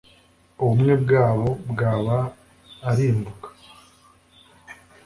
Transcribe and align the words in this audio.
ubumwe 0.61 0.93
bwabo 1.03 1.47
bwaba 1.71 2.17
arimbuka 2.89 3.49